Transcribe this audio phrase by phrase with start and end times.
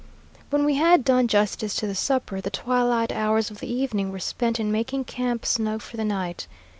[0.49, 4.17] When we had done justice to the supper, the twilight hours of the evening were
[4.17, 6.47] spent in making camp snug for the night.